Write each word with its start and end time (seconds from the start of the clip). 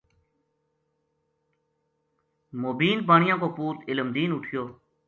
موبین 2.61 2.99
بانیا 3.07 3.35
کو 3.41 3.47
پُوت 3.55 3.77
علم 3.89 4.07
دین 4.15 4.29
اُٹھیو 4.35 4.63